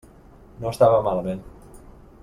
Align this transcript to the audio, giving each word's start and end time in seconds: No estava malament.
No 0.63 0.71
estava 0.71 1.03
malament. 1.09 1.45